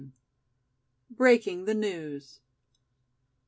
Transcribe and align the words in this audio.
BREAKING 1.11 1.65
THE 1.65 1.75
NEWS. 1.75 2.39